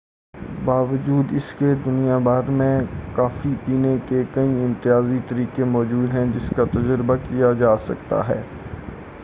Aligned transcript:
باوجود 0.65 1.33
اس 1.33 1.51
کے 1.53 1.73
دنیا 1.85 2.17
بھر 2.19 2.49
میں 2.51 2.79
کافی 3.15 3.53
پینے 3.65 3.95
کے 4.09 4.23
کئی 4.33 4.63
امتیازی 4.63 5.19
طریقے 5.27 5.63
موجود 5.69 6.13
ہیں 6.13 6.25
جس 6.33 6.51
کا 6.55 6.65
تجربہ 6.71 7.15
کیا 7.29 7.51
جاسکتا 7.59 8.27
ہے 8.27 8.41